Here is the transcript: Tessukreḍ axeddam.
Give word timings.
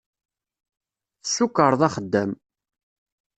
Tessukreḍ 1.21 1.81
axeddam. 1.87 2.31